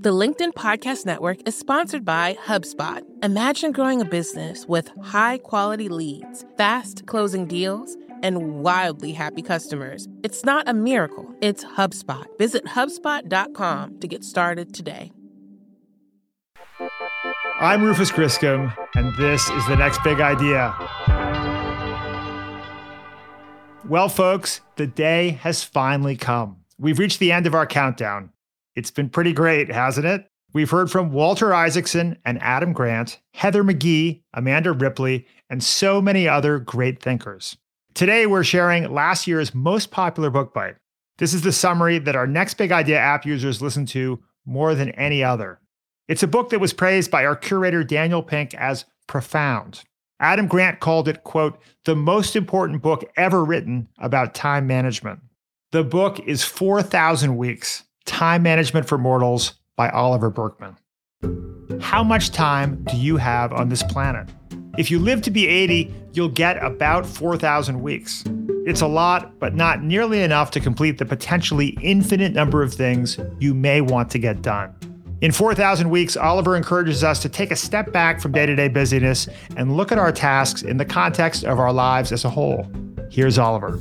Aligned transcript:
The 0.00 0.10
LinkedIn 0.10 0.52
Podcast 0.52 1.06
Network 1.06 1.38
is 1.44 1.58
sponsored 1.58 2.04
by 2.04 2.38
HubSpot. 2.44 3.02
Imagine 3.24 3.72
growing 3.72 4.00
a 4.00 4.04
business 4.04 4.64
with 4.64 4.92
high 5.02 5.38
quality 5.38 5.88
leads, 5.88 6.44
fast 6.56 7.04
closing 7.06 7.46
deals, 7.46 7.96
and 8.22 8.60
wildly 8.62 9.10
happy 9.10 9.42
customers. 9.42 10.06
It's 10.22 10.44
not 10.44 10.68
a 10.68 10.72
miracle, 10.72 11.34
it's 11.40 11.64
HubSpot. 11.64 12.26
Visit 12.38 12.64
HubSpot.com 12.64 13.98
to 13.98 14.06
get 14.06 14.22
started 14.22 14.72
today. 14.72 15.10
I'm 17.60 17.82
Rufus 17.82 18.12
Griscom, 18.12 18.72
and 18.94 19.16
this 19.16 19.50
is 19.50 19.66
the 19.66 19.74
next 19.74 20.04
big 20.04 20.20
idea. 20.20 20.76
Well, 23.88 24.08
folks, 24.08 24.60
the 24.76 24.86
day 24.86 25.30
has 25.42 25.64
finally 25.64 26.14
come. 26.14 26.58
We've 26.78 27.00
reached 27.00 27.18
the 27.18 27.32
end 27.32 27.48
of 27.48 27.54
our 27.56 27.66
countdown. 27.66 28.30
It's 28.78 28.92
been 28.92 29.08
pretty 29.08 29.32
great, 29.32 29.72
hasn't 29.72 30.06
it? 30.06 30.30
We've 30.52 30.70
heard 30.70 30.88
from 30.88 31.10
Walter 31.10 31.52
Isaacson 31.52 32.16
and 32.24 32.40
Adam 32.40 32.72
Grant, 32.72 33.18
Heather 33.34 33.64
McGhee, 33.64 34.22
Amanda 34.34 34.70
Ripley, 34.70 35.26
and 35.50 35.64
so 35.64 36.00
many 36.00 36.28
other 36.28 36.60
great 36.60 37.02
thinkers. 37.02 37.56
Today, 37.94 38.24
we're 38.24 38.44
sharing 38.44 38.94
last 38.94 39.26
year's 39.26 39.52
most 39.52 39.90
popular 39.90 40.30
book 40.30 40.54
bite. 40.54 40.76
This 41.18 41.34
is 41.34 41.42
the 41.42 41.50
summary 41.50 41.98
that 41.98 42.14
our 42.14 42.28
next 42.28 42.54
big 42.54 42.70
idea 42.70 43.00
app 43.00 43.26
users 43.26 43.60
listen 43.60 43.84
to 43.86 44.22
more 44.46 44.76
than 44.76 44.90
any 44.90 45.24
other. 45.24 45.58
It's 46.06 46.22
a 46.22 46.28
book 46.28 46.50
that 46.50 46.60
was 46.60 46.72
praised 46.72 47.10
by 47.10 47.26
our 47.26 47.34
curator 47.34 47.82
Daniel 47.82 48.22
Pink 48.22 48.54
as 48.54 48.84
profound. 49.08 49.82
Adam 50.20 50.46
Grant 50.46 50.78
called 50.78 51.08
it, 51.08 51.24
quote, 51.24 51.58
the 51.84 51.96
most 51.96 52.36
important 52.36 52.80
book 52.80 53.02
ever 53.16 53.44
written 53.44 53.88
about 53.98 54.34
time 54.36 54.68
management. 54.68 55.18
The 55.72 55.82
book 55.82 56.20
is 56.20 56.44
4,000 56.44 57.36
weeks, 57.36 57.82
Time 58.08 58.42
Management 58.42 58.88
for 58.88 58.98
Mortals 58.98 59.54
by 59.76 59.90
Oliver 59.90 60.30
Burkeman. 60.30 60.76
How 61.80 62.02
much 62.02 62.30
time 62.30 62.82
do 62.84 62.96
you 62.96 63.18
have 63.18 63.52
on 63.52 63.68
this 63.68 63.82
planet? 63.82 64.28
If 64.78 64.90
you 64.90 64.98
live 64.98 65.22
to 65.22 65.30
be 65.30 65.46
80, 65.46 65.94
you'll 66.14 66.30
get 66.30 66.62
about 66.64 67.04
4,000 67.04 67.80
weeks. 67.82 68.24
It's 68.66 68.80
a 68.80 68.86
lot, 68.86 69.38
but 69.38 69.54
not 69.54 69.82
nearly 69.82 70.22
enough 70.22 70.50
to 70.52 70.60
complete 70.60 70.98
the 70.98 71.04
potentially 71.04 71.76
infinite 71.82 72.32
number 72.32 72.62
of 72.62 72.72
things 72.72 73.18
you 73.38 73.54
may 73.54 73.82
want 73.82 74.10
to 74.12 74.18
get 74.18 74.40
done. 74.40 74.74
In 75.20 75.30
4,000 75.30 75.90
Weeks, 75.90 76.16
Oliver 76.16 76.56
encourages 76.56 77.04
us 77.04 77.20
to 77.22 77.28
take 77.28 77.50
a 77.50 77.56
step 77.56 77.92
back 77.92 78.20
from 78.20 78.32
day 78.32 78.46
to 78.46 78.56
day 78.56 78.68
busyness 78.68 79.28
and 79.56 79.76
look 79.76 79.92
at 79.92 79.98
our 79.98 80.12
tasks 80.12 80.62
in 80.62 80.76
the 80.76 80.84
context 80.84 81.44
of 81.44 81.58
our 81.58 81.72
lives 81.72 82.10
as 82.10 82.24
a 82.24 82.30
whole. 82.30 82.66
Here's 83.10 83.38
Oliver. 83.38 83.78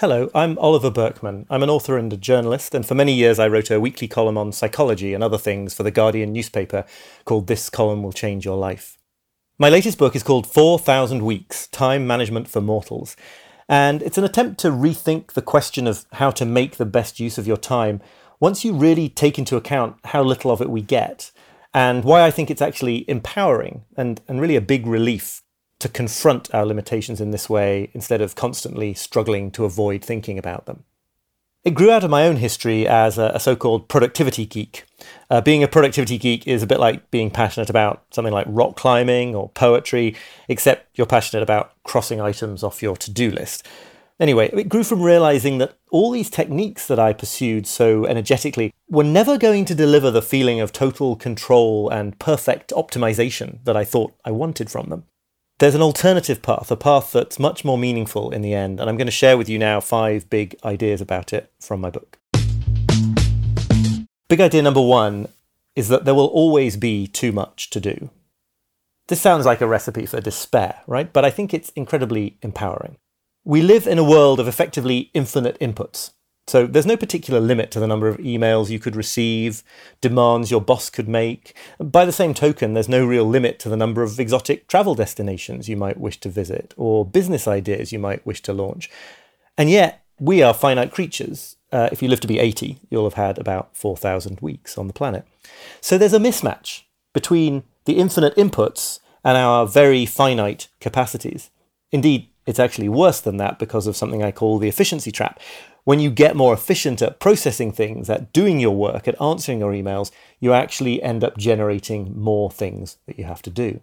Hello, 0.00 0.28
I'm 0.34 0.58
Oliver 0.58 0.90
Burkeman. 0.90 1.46
I'm 1.48 1.62
an 1.62 1.70
author 1.70 1.96
and 1.96 2.12
a 2.12 2.18
journalist, 2.18 2.74
and 2.74 2.84
for 2.84 2.94
many 2.94 3.14
years 3.14 3.38
I 3.38 3.48
wrote 3.48 3.70
a 3.70 3.80
weekly 3.80 4.06
column 4.06 4.36
on 4.36 4.52
psychology 4.52 5.14
and 5.14 5.24
other 5.24 5.38
things 5.38 5.72
for 5.72 5.84
the 5.84 5.90
Guardian 5.90 6.34
newspaper 6.34 6.84
called 7.24 7.46
This 7.46 7.70
Column 7.70 8.02
Will 8.02 8.12
Change 8.12 8.44
Your 8.44 8.58
Life. 8.58 8.98
My 9.58 9.70
latest 9.70 9.96
book 9.96 10.14
is 10.14 10.22
called 10.22 10.46
4,000 10.46 11.24
Weeks 11.24 11.66
Time 11.68 12.06
Management 12.06 12.46
for 12.46 12.60
Mortals, 12.60 13.16
and 13.70 14.02
it's 14.02 14.18
an 14.18 14.24
attempt 14.24 14.60
to 14.60 14.70
rethink 14.70 15.32
the 15.32 15.40
question 15.40 15.86
of 15.86 16.04
how 16.12 16.30
to 16.30 16.44
make 16.44 16.76
the 16.76 16.84
best 16.84 17.18
use 17.18 17.38
of 17.38 17.46
your 17.46 17.56
time 17.56 18.02
once 18.38 18.66
you 18.66 18.74
really 18.74 19.08
take 19.08 19.38
into 19.38 19.56
account 19.56 19.96
how 20.04 20.22
little 20.22 20.50
of 20.50 20.60
it 20.60 20.68
we 20.68 20.82
get, 20.82 21.30
and 21.72 22.04
why 22.04 22.22
I 22.26 22.30
think 22.30 22.50
it's 22.50 22.60
actually 22.60 23.08
empowering 23.08 23.86
and, 23.96 24.20
and 24.28 24.42
really 24.42 24.56
a 24.56 24.60
big 24.60 24.86
relief 24.86 25.42
to 25.86 25.92
confront 25.92 26.52
our 26.52 26.66
limitations 26.66 27.20
in 27.20 27.30
this 27.30 27.48
way 27.48 27.90
instead 27.94 28.20
of 28.20 28.34
constantly 28.34 28.92
struggling 28.92 29.52
to 29.52 29.64
avoid 29.64 30.04
thinking 30.04 30.36
about 30.36 30.66
them. 30.66 30.82
It 31.62 31.74
grew 31.74 31.90
out 31.90 32.04
of 32.04 32.10
my 32.10 32.26
own 32.26 32.36
history 32.36 32.86
as 32.86 33.18
a, 33.18 33.32
a 33.34 33.40
so 33.40 33.54
called 33.56 33.88
productivity 33.88 34.46
geek. 34.46 34.84
Uh, 35.30 35.40
being 35.40 35.62
a 35.62 35.68
productivity 35.68 36.18
geek 36.18 36.46
is 36.46 36.62
a 36.62 36.66
bit 36.66 36.80
like 36.80 37.10
being 37.10 37.30
passionate 37.30 37.70
about 37.70 38.04
something 38.10 38.32
like 38.32 38.46
rock 38.48 38.76
climbing 38.76 39.34
or 39.34 39.48
poetry, 39.50 40.16
except 40.48 40.96
you're 40.96 41.06
passionate 41.06 41.42
about 41.42 41.72
crossing 41.84 42.20
items 42.20 42.62
off 42.62 42.82
your 42.82 42.96
to 42.96 43.10
do 43.10 43.30
list. 43.30 43.66
Anyway, 44.18 44.48
it 44.52 44.68
grew 44.68 44.82
from 44.82 45.02
realizing 45.02 45.58
that 45.58 45.76
all 45.90 46.10
these 46.10 46.30
techniques 46.30 46.86
that 46.86 46.98
I 46.98 47.12
pursued 47.12 47.66
so 47.66 48.06
energetically 48.06 48.72
were 48.88 49.04
never 49.04 49.36
going 49.36 49.64
to 49.66 49.74
deliver 49.74 50.10
the 50.10 50.22
feeling 50.22 50.60
of 50.60 50.72
total 50.72 51.16
control 51.16 51.88
and 51.90 52.18
perfect 52.18 52.70
optimization 52.70 53.62
that 53.64 53.76
I 53.76 53.84
thought 53.84 54.14
I 54.24 54.30
wanted 54.30 54.70
from 54.70 54.88
them. 54.88 55.04
There's 55.58 55.74
an 55.74 55.80
alternative 55.80 56.42
path, 56.42 56.70
a 56.70 56.76
path 56.76 57.12
that's 57.12 57.38
much 57.38 57.64
more 57.64 57.78
meaningful 57.78 58.30
in 58.30 58.42
the 58.42 58.52
end, 58.52 58.78
and 58.78 58.90
I'm 58.90 58.98
going 58.98 59.06
to 59.06 59.10
share 59.10 59.38
with 59.38 59.48
you 59.48 59.58
now 59.58 59.80
five 59.80 60.28
big 60.28 60.54
ideas 60.62 61.00
about 61.00 61.32
it 61.32 61.50
from 61.58 61.80
my 61.80 61.88
book. 61.88 62.18
Big 64.28 64.38
idea 64.38 64.60
number 64.60 64.82
one 64.82 65.28
is 65.74 65.88
that 65.88 66.04
there 66.04 66.14
will 66.14 66.26
always 66.26 66.76
be 66.76 67.06
too 67.06 67.32
much 67.32 67.70
to 67.70 67.80
do. 67.80 68.10
This 69.08 69.22
sounds 69.22 69.46
like 69.46 69.62
a 69.62 69.66
recipe 69.66 70.04
for 70.04 70.20
despair, 70.20 70.82
right? 70.86 71.10
But 71.10 71.24
I 71.24 71.30
think 71.30 71.54
it's 71.54 71.70
incredibly 71.70 72.36
empowering. 72.42 72.98
We 73.42 73.62
live 73.62 73.86
in 73.86 73.96
a 73.96 74.04
world 74.04 74.38
of 74.40 74.48
effectively 74.48 75.10
infinite 75.14 75.58
inputs. 75.58 76.10
So 76.48 76.64
there's 76.64 76.86
no 76.86 76.96
particular 76.96 77.40
limit 77.40 77.72
to 77.72 77.80
the 77.80 77.88
number 77.88 78.06
of 78.06 78.18
emails 78.18 78.70
you 78.70 78.78
could 78.78 78.94
receive, 78.94 79.64
demands 80.00 80.50
your 80.50 80.60
boss 80.60 80.90
could 80.90 81.08
make. 81.08 81.56
By 81.80 82.04
the 82.04 82.12
same 82.12 82.34
token, 82.34 82.74
there's 82.74 82.88
no 82.88 83.04
real 83.04 83.24
limit 83.24 83.58
to 83.60 83.68
the 83.68 83.76
number 83.76 84.04
of 84.04 84.20
exotic 84.20 84.68
travel 84.68 84.94
destinations 84.94 85.68
you 85.68 85.76
might 85.76 85.98
wish 85.98 86.20
to 86.20 86.28
visit 86.28 86.72
or 86.76 87.04
business 87.04 87.48
ideas 87.48 87.92
you 87.92 87.98
might 87.98 88.24
wish 88.24 88.42
to 88.42 88.52
launch. 88.52 88.88
And 89.58 89.70
yet, 89.70 90.04
we 90.20 90.40
are 90.40 90.54
finite 90.54 90.92
creatures. 90.92 91.56
Uh, 91.72 91.88
if 91.90 92.00
you 92.00 92.08
live 92.08 92.20
to 92.20 92.28
be 92.28 92.38
80, 92.38 92.78
you'll 92.90 93.04
have 93.04 93.14
had 93.14 93.38
about 93.38 93.76
4,000 93.76 94.40
weeks 94.40 94.78
on 94.78 94.86
the 94.86 94.92
planet. 94.92 95.26
So 95.80 95.98
there's 95.98 96.12
a 96.12 96.20
mismatch 96.20 96.82
between 97.12 97.64
the 97.86 97.98
infinite 97.98 98.36
inputs 98.36 99.00
and 99.24 99.36
our 99.36 99.66
very 99.66 100.06
finite 100.06 100.68
capacities. 100.80 101.50
Indeed, 101.90 102.28
it's 102.46 102.60
actually 102.60 102.88
worse 102.88 103.20
than 103.20 103.38
that 103.38 103.58
because 103.58 103.88
of 103.88 103.96
something 103.96 104.22
I 104.22 104.30
call 104.30 104.58
the 104.58 104.68
efficiency 104.68 105.10
trap, 105.10 105.40
when 105.86 106.00
you 106.00 106.10
get 106.10 106.34
more 106.34 106.52
efficient 106.52 107.00
at 107.00 107.20
processing 107.20 107.70
things, 107.70 108.10
at 108.10 108.32
doing 108.32 108.58
your 108.58 108.74
work, 108.74 109.06
at 109.06 109.22
answering 109.22 109.60
your 109.60 109.70
emails, 109.70 110.10
you 110.40 110.52
actually 110.52 111.00
end 111.00 111.22
up 111.22 111.38
generating 111.38 112.12
more 112.18 112.50
things 112.50 112.96
that 113.06 113.16
you 113.16 113.24
have 113.24 113.40
to 113.40 113.50
do. 113.50 113.80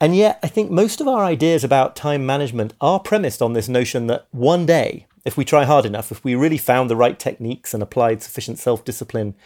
And 0.00 0.16
yet, 0.16 0.40
I 0.42 0.48
think 0.48 0.72
most 0.72 1.00
of 1.00 1.06
our 1.06 1.22
ideas 1.24 1.62
about 1.62 1.94
time 1.94 2.26
management 2.26 2.74
are 2.80 2.98
premised 2.98 3.40
on 3.40 3.52
this 3.52 3.68
notion 3.68 4.08
that 4.08 4.26
one 4.32 4.66
day, 4.66 5.06
if 5.24 5.36
we 5.36 5.44
try 5.44 5.62
hard 5.62 5.86
enough, 5.86 6.10
if 6.10 6.24
we 6.24 6.34
really 6.34 6.58
found 6.58 6.90
the 6.90 6.96
right 6.96 7.16
techniques 7.16 7.72
and 7.72 7.80
applied 7.80 8.24
sufficient 8.24 8.58
self 8.58 8.84
discipline, 8.84 9.36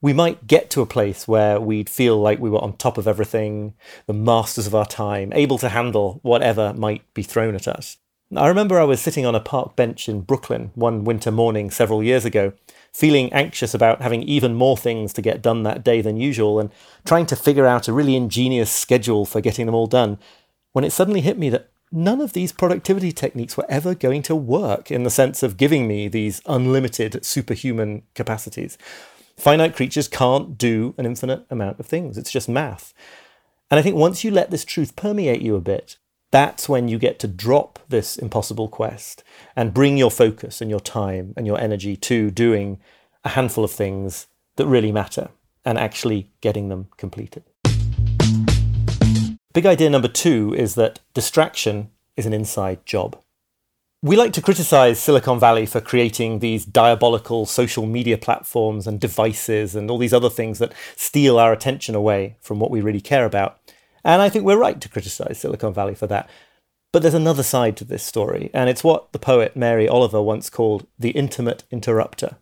we 0.00 0.12
might 0.12 0.46
get 0.46 0.70
to 0.70 0.80
a 0.80 0.86
place 0.86 1.26
where 1.26 1.58
we'd 1.58 1.90
feel 1.90 2.20
like 2.20 2.38
we 2.38 2.50
were 2.50 2.62
on 2.62 2.76
top 2.76 2.98
of 2.98 3.08
everything, 3.08 3.74
the 4.06 4.12
masters 4.12 4.68
of 4.68 4.76
our 4.76 4.86
time, 4.86 5.32
able 5.32 5.58
to 5.58 5.70
handle 5.70 6.20
whatever 6.22 6.72
might 6.72 7.02
be 7.14 7.24
thrown 7.24 7.56
at 7.56 7.66
us. 7.66 7.96
I 8.34 8.48
remember 8.48 8.80
I 8.80 8.84
was 8.84 9.00
sitting 9.00 9.24
on 9.24 9.36
a 9.36 9.40
park 9.40 9.76
bench 9.76 10.08
in 10.08 10.22
Brooklyn 10.22 10.72
one 10.74 11.04
winter 11.04 11.30
morning 11.30 11.70
several 11.70 12.02
years 12.02 12.24
ago, 12.24 12.54
feeling 12.92 13.32
anxious 13.32 13.72
about 13.72 14.02
having 14.02 14.24
even 14.24 14.56
more 14.56 14.76
things 14.76 15.12
to 15.12 15.22
get 15.22 15.42
done 15.42 15.62
that 15.62 15.84
day 15.84 16.00
than 16.00 16.16
usual 16.16 16.58
and 16.58 16.70
trying 17.04 17.26
to 17.26 17.36
figure 17.36 17.66
out 17.66 17.86
a 17.86 17.92
really 17.92 18.16
ingenious 18.16 18.70
schedule 18.70 19.26
for 19.26 19.40
getting 19.40 19.66
them 19.66 19.76
all 19.76 19.86
done, 19.86 20.18
when 20.72 20.84
it 20.84 20.90
suddenly 20.90 21.20
hit 21.20 21.38
me 21.38 21.48
that 21.50 21.68
none 21.92 22.20
of 22.20 22.32
these 22.32 22.50
productivity 22.50 23.12
techniques 23.12 23.56
were 23.56 23.66
ever 23.68 23.94
going 23.94 24.22
to 24.22 24.34
work 24.34 24.90
in 24.90 25.04
the 25.04 25.10
sense 25.10 25.44
of 25.44 25.56
giving 25.56 25.86
me 25.86 26.08
these 26.08 26.42
unlimited 26.46 27.24
superhuman 27.24 28.02
capacities. 28.14 28.76
Finite 29.36 29.76
creatures 29.76 30.08
can't 30.08 30.58
do 30.58 30.94
an 30.98 31.06
infinite 31.06 31.46
amount 31.48 31.78
of 31.78 31.86
things, 31.86 32.18
it's 32.18 32.32
just 32.32 32.48
math. 32.48 32.92
And 33.70 33.78
I 33.78 33.82
think 33.84 33.94
once 33.94 34.24
you 34.24 34.32
let 34.32 34.50
this 34.50 34.64
truth 34.64 34.96
permeate 34.96 35.42
you 35.42 35.54
a 35.54 35.60
bit, 35.60 35.96
that's 36.36 36.68
when 36.68 36.86
you 36.86 36.98
get 36.98 37.18
to 37.18 37.26
drop 37.26 37.78
this 37.88 38.18
impossible 38.18 38.68
quest 38.68 39.24
and 39.56 39.72
bring 39.72 39.96
your 39.96 40.10
focus 40.10 40.60
and 40.60 40.68
your 40.68 40.80
time 40.80 41.32
and 41.34 41.46
your 41.46 41.58
energy 41.58 41.96
to 41.96 42.30
doing 42.30 42.78
a 43.24 43.30
handful 43.30 43.64
of 43.64 43.70
things 43.70 44.26
that 44.56 44.66
really 44.66 44.92
matter 44.92 45.30
and 45.64 45.78
actually 45.78 46.28
getting 46.42 46.68
them 46.68 46.88
completed. 46.98 47.42
Big 49.54 49.64
idea 49.64 49.88
number 49.88 50.08
two 50.08 50.54
is 50.58 50.74
that 50.74 51.00
distraction 51.14 51.88
is 52.18 52.26
an 52.26 52.34
inside 52.34 52.84
job. 52.84 53.18
We 54.02 54.14
like 54.14 54.34
to 54.34 54.42
criticize 54.42 55.00
Silicon 55.00 55.40
Valley 55.40 55.64
for 55.64 55.80
creating 55.80 56.40
these 56.40 56.66
diabolical 56.66 57.46
social 57.46 57.86
media 57.86 58.18
platforms 58.18 58.86
and 58.86 59.00
devices 59.00 59.74
and 59.74 59.90
all 59.90 59.96
these 59.96 60.12
other 60.12 60.28
things 60.28 60.58
that 60.58 60.74
steal 60.96 61.38
our 61.38 61.54
attention 61.54 61.94
away 61.94 62.36
from 62.42 62.60
what 62.60 62.70
we 62.70 62.82
really 62.82 63.00
care 63.00 63.24
about. 63.24 63.58
And 64.06 64.22
I 64.22 64.28
think 64.28 64.44
we're 64.44 64.56
right 64.56 64.80
to 64.80 64.88
criticize 64.88 65.40
Silicon 65.40 65.74
Valley 65.74 65.96
for 65.96 66.06
that. 66.06 66.30
But 66.92 67.02
there's 67.02 67.12
another 67.12 67.42
side 67.42 67.76
to 67.78 67.84
this 67.84 68.04
story, 68.04 68.50
and 68.54 68.70
it's 68.70 68.84
what 68.84 69.10
the 69.10 69.18
poet 69.18 69.56
Mary 69.56 69.88
Oliver 69.88 70.22
once 70.22 70.48
called 70.48 70.86
the 70.96 71.10
intimate 71.10 71.64
interrupter. 71.72 72.36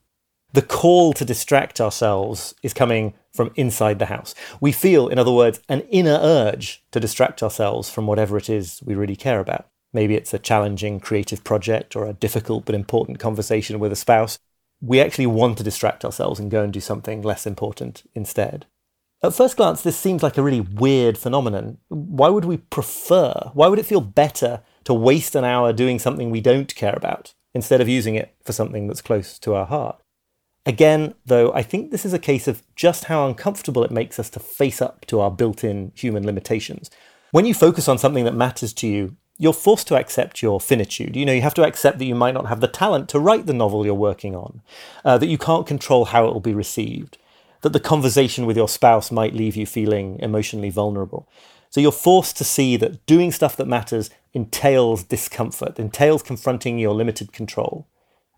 The 0.53 0.61
call 0.61 1.15
to 1.15 1.25
distract 1.25 1.81
ourselves 1.81 2.55
is 2.63 2.75
coming 2.75 3.15
from 3.33 3.51
inside 3.57 3.99
the 3.99 4.07
house. 4.07 4.35
We 4.61 4.73
feel, 4.73 5.09
in 5.09 5.19
other 5.19 5.33
words, 5.33 5.61
an 5.71 5.81
inner 5.89 6.19
urge 6.21 6.85
to 6.93 7.01
distract 7.01 7.43
ourselves 7.43 7.89
from 7.89 8.07
whatever 8.07 8.37
it 8.37 8.51
is 8.51 8.83
we 8.85 8.95
really 8.95 9.17
care 9.17 9.41
about. 9.41 9.67
Maybe 9.95 10.17
it's 10.17 10.35
a 10.35 10.39
challenging 10.39 11.01
creative 11.01 11.45
project 11.45 11.97
or 11.97 12.07
a 12.07 12.13
difficult 12.13 12.67
but 12.67 12.75
important 12.75 13.19
conversation 13.19 13.79
with 13.79 13.91
a 13.91 13.97
spouse. 13.97 14.39
we 14.83 15.01
actually 15.01 15.27
want 15.27 15.57
to 15.57 15.65
distract 15.65 16.05
ourselves 16.05 16.39
and 16.39 16.51
go 16.51 16.63
and 16.63 16.73
do 16.73 16.81
something 16.81 17.23
less 17.23 17.47
important 17.47 18.03
instead. 18.15 18.67
At 19.25 19.33
first 19.33 19.57
glance, 19.57 19.81
this 19.81 19.97
seems 19.97 20.23
like 20.23 20.37
a 20.37 20.43
really 20.43 20.61
weird 20.61 21.17
phenomenon. 21.17 21.79
Why 21.89 22.29
would 22.29 22.45
we 22.45 22.59
prefer, 22.59 23.33
why 23.55 23.69
would 23.69 23.79
it 23.79 23.87
feel 23.87 24.03
better 24.03 24.61
to 24.85 24.93
waste 24.93 25.35
an 25.35 25.47
hour 25.47 25.73
doing 25.73 25.99
something 25.99 26.29
we 26.29 26.43
don't 26.43 26.75
care 26.75 26.93
about 26.95 27.33
instead 27.55 27.81
of 27.81 27.89
using 27.89 28.17
it 28.17 28.35
for 28.45 28.53
something 28.53 28.87
that's 28.87 29.01
close 29.01 29.39
to 29.39 29.55
our 29.55 29.65
heart? 29.65 29.99
Again, 30.67 31.15
though, 31.25 31.55
I 31.55 31.63
think 31.63 31.91
this 31.91 32.05
is 32.05 32.13
a 32.13 32.19
case 32.19 32.47
of 32.47 32.63
just 32.77 33.05
how 33.05 33.27
uncomfortable 33.27 33.83
it 33.83 33.91
makes 33.91 34.19
us 34.19 34.29
to 34.29 34.41
face 34.41 34.83
up 34.83 35.07
to 35.07 35.21
our 35.21 35.31
built 35.31 35.65
in 35.65 35.93
human 35.95 36.27
limitations. 36.27 36.91
When 37.31 37.47
you 37.47 37.55
focus 37.55 37.89
on 37.89 37.97
something 37.97 38.27
that 38.27 38.35
matters 38.35 38.75
to 38.75 38.87
you, 38.87 39.17
you're 39.39 39.55
forced 39.55 39.89
to 39.89 39.97
accept 39.97 40.43
your 40.43 40.61
finitude. 40.61 41.17
You 41.17 41.25
know, 41.25 41.33
you 41.33 41.41
have 41.41 41.55
to 41.55 41.65
accept 41.65 41.99
that 41.99 42.05
you 42.05 42.15
might 42.15 42.35
not 42.35 42.49
have 42.49 42.61
the 42.61 42.69
talent 42.69 43.09
to 43.09 43.19
write 43.19 43.47
the 43.47 43.55
novel 43.55 43.87
you're 43.87 43.95
working 43.95 44.37
on, 44.37 44.61
uh, 45.03 45.17
that 45.17 45.29
you 45.29 45.39
can't 45.39 45.67
control 45.67 46.05
how 46.05 46.27
it 46.27 46.35
will 46.35 46.41
be 46.41 46.53
received, 46.53 47.17
that 47.65 47.73
the 47.73 47.81
conversation 47.81 48.47
with 48.47 48.57
your 48.57 48.69
spouse 48.69 49.11
might 49.11 49.35
leave 49.35 49.57
you 49.57 49.67
feeling 49.67 50.19
emotionally 50.21 50.71
vulnerable. 50.71 51.29
So 51.71 51.81
you're 51.81 51.91
forced 51.91 52.37
to 52.37 52.45
see 52.45 52.77
that 52.77 53.05
doing 53.07 53.33
stuff 53.33 53.57
that 53.57 53.67
matters 53.67 54.09
entails 54.33 55.03
discomfort, 55.03 55.81
entails 55.81 56.23
confronting 56.23 56.79
your 56.79 56.95
limited 56.95 57.33
control. 57.33 57.89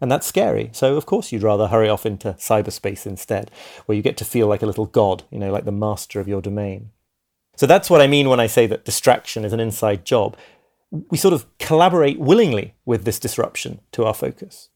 And 0.00 0.10
that's 0.10 0.26
scary. 0.26 0.70
So, 0.72 0.96
of 0.96 1.06
course, 1.06 1.32
you'd 1.32 1.42
rather 1.42 1.68
hurry 1.68 1.88
off 1.88 2.06
into 2.06 2.32
cyberspace 2.34 3.06
instead, 3.06 3.50
where 3.84 3.96
you 3.96 4.02
get 4.02 4.16
to 4.18 4.24
feel 4.24 4.46
like 4.46 4.62
a 4.62 4.66
little 4.66 4.86
god, 4.86 5.24
you 5.30 5.38
know, 5.38 5.52
like 5.52 5.64
the 5.64 5.72
master 5.72 6.20
of 6.20 6.28
your 6.28 6.40
domain. 6.40 6.90
So 7.56 7.66
that's 7.66 7.88
what 7.88 8.02
I 8.02 8.06
mean 8.06 8.28
when 8.28 8.40
I 8.40 8.46
say 8.46 8.66
that 8.66 8.84
distraction 8.84 9.44
is 9.44 9.54
an 9.54 9.60
inside 9.60 10.04
job 10.04 10.36
we 10.90 11.18
sort 11.18 11.34
of 11.34 11.46
collaborate 11.58 12.18
willingly 12.18 12.74
with 12.84 13.04
this 13.04 13.18
disruption 13.18 13.80
to 13.92 14.04
our 14.04 14.14
focus. 14.14 14.68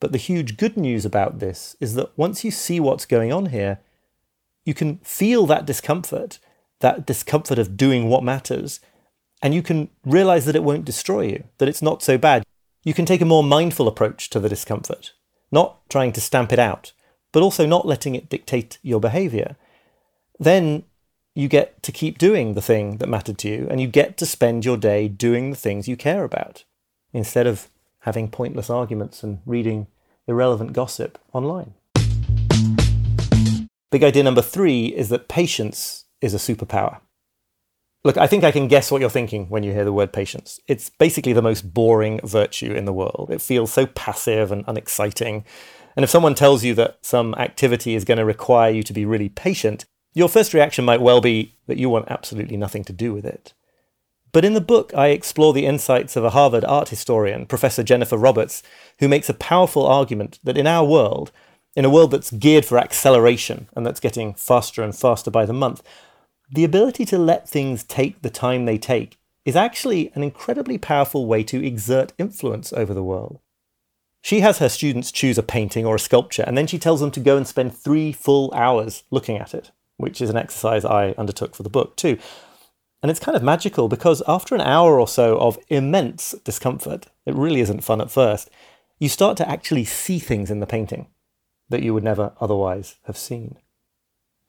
But 0.00 0.12
the 0.12 0.18
huge 0.18 0.56
good 0.56 0.76
news 0.76 1.04
about 1.04 1.40
this 1.40 1.76
is 1.80 1.94
that 1.94 2.16
once 2.16 2.44
you 2.44 2.50
see 2.50 2.80
what's 2.80 3.04
going 3.04 3.32
on 3.32 3.46
here, 3.46 3.80
you 4.68 4.74
can 4.74 4.98
feel 4.98 5.46
that 5.46 5.64
discomfort, 5.64 6.38
that 6.80 7.06
discomfort 7.06 7.58
of 7.58 7.78
doing 7.78 8.10
what 8.10 8.22
matters, 8.22 8.80
and 9.40 9.54
you 9.54 9.62
can 9.62 9.88
realize 10.04 10.44
that 10.44 10.54
it 10.54 10.62
won't 10.62 10.84
destroy 10.84 11.22
you, 11.22 11.44
that 11.56 11.70
it's 11.70 11.80
not 11.80 12.02
so 12.02 12.18
bad. 12.18 12.42
You 12.84 12.92
can 12.92 13.06
take 13.06 13.22
a 13.22 13.32
more 13.32 13.42
mindful 13.42 13.88
approach 13.88 14.28
to 14.28 14.38
the 14.38 14.48
discomfort, 14.50 15.14
not 15.50 15.88
trying 15.88 16.12
to 16.12 16.20
stamp 16.20 16.52
it 16.52 16.58
out, 16.58 16.92
but 17.32 17.42
also 17.42 17.64
not 17.64 17.86
letting 17.86 18.14
it 18.14 18.28
dictate 18.28 18.76
your 18.82 19.00
behavior. 19.00 19.56
Then 20.38 20.82
you 21.34 21.48
get 21.48 21.82
to 21.84 21.90
keep 21.90 22.18
doing 22.18 22.52
the 22.52 22.60
thing 22.60 22.98
that 22.98 23.08
mattered 23.08 23.38
to 23.38 23.48
you, 23.48 23.68
and 23.70 23.80
you 23.80 23.86
get 23.88 24.18
to 24.18 24.26
spend 24.26 24.66
your 24.66 24.76
day 24.76 25.08
doing 25.08 25.48
the 25.48 25.56
things 25.56 25.88
you 25.88 25.96
care 25.96 26.24
about 26.24 26.64
instead 27.14 27.46
of 27.46 27.70
having 28.00 28.28
pointless 28.28 28.68
arguments 28.68 29.22
and 29.22 29.38
reading 29.46 29.86
irrelevant 30.26 30.74
gossip 30.74 31.18
online. 31.32 31.72
Big 33.90 34.04
idea 34.04 34.22
number 34.22 34.42
three 34.42 34.86
is 34.86 35.08
that 35.08 35.28
patience 35.28 36.04
is 36.20 36.34
a 36.34 36.38
superpower. 36.38 37.00
Look, 38.04 38.16
I 38.16 38.26
think 38.26 38.44
I 38.44 38.52
can 38.52 38.68
guess 38.68 38.90
what 38.90 39.00
you're 39.00 39.10
thinking 39.10 39.46
when 39.48 39.62
you 39.62 39.72
hear 39.72 39.84
the 39.84 39.92
word 39.92 40.12
patience. 40.12 40.60
It's 40.68 40.88
basically 40.88 41.32
the 41.32 41.42
most 41.42 41.74
boring 41.74 42.20
virtue 42.22 42.72
in 42.72 42.84
the 42.84 42.92
world. 42.92 43.28
It 43.32 43.42
feels 43.42 43.72
so 43.72 43.86
passive 43.86 44.52
and 44.52 44.64
unexciting. 44.66 45.44
And 45.96 46.04
if 46.04 46.10
someone 46.10 46.34
tells 46.34 46.64
you 46.64 46.74
that 46.74 46.98
some 47.02 47.34
activity 47.34 47.94
is 47.94 48.04
going 48.04 48.18
to 48.18 48.24
require 48.24 48.70
you 48.70 48.82
to 48.84 48.92
be 48.92 49.04
really 49.04 49.28
patient, 49.28 49.84
your 50.14 50.28
first 50.28 50.54
reaction 50.54 50.84
might 50.84 51.00
well 51.00 51.20
be 51.20 51.56
that 51.66 51.78
you 51.78 51.88
want 51.88 52.10
absolutely 52.10 52.56
nothing 52.56 52.84
to 52.84 52.92
do 52.92 53.12
with 53.12 53.24
it. 53.24 53.52
But 54.32 54.44
in 54.44 54.54
the 54.54 54.60
book, 54.60 54.92
I 54.94 55.08
explore 55.08 55.52
the 55.52 55.66
insights 55.66 56.14
of 56.14 56.24
a 56.24 56.30
Harvard 56.30 56.64
art 56.64 56.90
historian, 56.90 57.46
Professor 57.46 57.82
Jennifer 57.82 58.16
Roberts, 58.16 58.62
who 59.00 59.08
makes 59.08 59.28
a 59.28 59.34
powerful 59.34 59.86
argument 59.86 60.38
that 60.44 60.58
in 60.58 60.66
our 60.66 60.84
world, 60.84 61.32
in 61.78 61.84
a 61.84 61.90
world 61.90 62.10
that's 62.10 62.32
geared 62.32 62.64
for 62.64 62.76
acceleration 62.76 63.68
and 63.76 63.86
that's 63.86 64.00
getting 64.00 64.34
faster 64.34 64.82
and 64.82 64.96
faster 64.96 65.30
by 65.30 65.46
the 65.46 65.52
month, 65.52 65.80
the 66.50 66.64
ability 66.64 67.04
to 67.04 67.16
let 67.16 67.48
things 67.48 67.84
take 67.84 68.20
the 68.22 68.30
time 68.30 68.64
they 68.64 68.78
take 68.78 69.16
is 69.44 69.54
actually 69.54 70.10
an 70.16 70.24
incredibly 70.24 70.76
powerful 70.76 71.24
way 71.26 71.44
to 71.44 71.64
exert 71.64 72.12
influence 72.18 72.72
over 72.72 72.92
the 72.92 73.04
world. 73.04 73.38
She 74.22 74.40
has 74.40 74.58
her 74.58 74.68
students 74.68 75.12
choose 75.12 75.38
a 75.38 75.42
painting 75.42 75.86
or 75.86 75.94
a 75.94 76.00
sculpture, 76.00 76.42
and 76.44 76.58
then 76.58 76.66
she 76.66 76.80
tells 76.80 76.98
them 76.98 77.12
to 77.12 77.20
go 77.20 77.36
and 77.36 77.46
spend 77.46 77.72
three 77.72 78.12
full 78.12 78.52
hours 78.52 79.04
looking 79.12 79.38
at 79.38 79.54
it 79.54 79.70
which 79.98 80.22
is 80.22 80.30
an 80.30 80.36
exercise 80.36 80.84
I 80.84 81.10
undertook 81.18 81.54
for 81.54 81.62
the 81.62 81.68
book 81.68 81.96
too. 81.96 82.18
And 83.02 83.10
it's 83.10 83.20
kind 83.20 83.36
of 83.36 83.42
magical 83.42 83.88
because 83.88 84.22
after 84.26 84.54
an 84.54 84.60
hour 84.60 84.98
or 84.98 85.06
so 85.06 85.38
of 85.38 85.58
immense 85.68 86.34
discomfort, 86.44 87.06
it 87.26 87.34
really 87.34 87.60
isn't 87.60 87.84
fun 87.84 88.00
at 88.00 88.10
first, 88.10 88.48
you 88.98 89.08
start 89.08 89.36
to 89.36 89.48
actually 89.48 89.84
see 89.84 90.18
things 90.18 90.50
in 90.50 90.60
the 90.60 90.66
painting 90.66 91.08
that 91.68 91.82
you 91.82 91.94
would 91.94 92.04
never 92.04 92.32
otherwise 92.40 92.96
have 93.04 93.16
seen. 93.16 93.56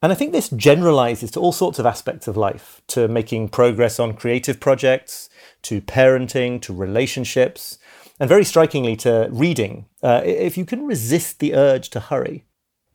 And 0.02 0.12
I 0.12 0.16
think 0.16 0.32
this 0.32 0.50
generalizes 0.50 1.32
to 1.32 1.42
all 1.42 1.52
sorts 1.52 1.78
of 1.78 1.86
aspects 1.86 2.28
of 2.28 2.38
life, 2.38 2.82
to 2.88 3.08
making 3.10 3.50
progress 3.50 4.00
on 4.00 4.14
creative 4.14 4.60
projects, 4.60 5.30
to 5.64 5.82
parenting, 5.82 6.62
to 6.62 6.74
relationships, 6.74 7.78
and 8.18 8.30
very 8.30 8.46
strikingly 8.46 8.96
to 8.98 9.28
reading. 9.32 9.88
Uh, 10.02 10.22
if 10.24 10.58
you 10.58 10.66
can 10.66 10.86
resist 10.86 11.40
the 11.40 11.54
urge 11.54 11.90
to 11.90 12.00
hurry, 12.00 12.46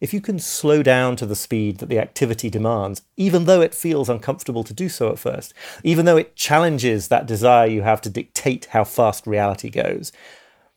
if 0.01 0.13
you 0.13 0.21
can 0.21 0.39
slow 0.39 0.83
down 0.83 1.17
to 1.17 1.27
the 1.27 1.37
speed 1.37 1.79
that 1.79 1.89
the 1.89 1.99
activity 1.99 2.51
demands, 2.51 3.03
even 3.17 3.45
though 3.45 3.61
it 3.61 3.75
feels 3.75 4.09
uncomfortable 4.09 4.65
to 4.65 4.75
do 4.75 4.89
so 4.89 5.11
at 5.11 5.19
first, 5.19 5.55
even 5.83 6.05
though 6.05 6.17
it 6.17 6.37
challenges 6.37 7.09
that 7.09 7.27
desire 7.27 7.67
you 7.67 7.83
have 7.83 8.01
to 8.03 8.11
dictate 8.11 8.67
how 8.67 8.85
fast 8.85 9.27
reality 9.27 9.71
goes, 9.71 10.11